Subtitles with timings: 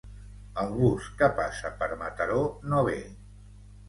[0.61, 2.39] El bus que passa per Mataró
[2.73, 2.97] no ve.